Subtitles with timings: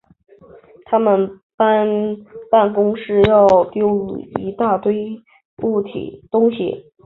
[0.85, 1.85] 他们搬
[2.49, 5.21] 办公室要丟一大堆
[5.63, 6.91] 东西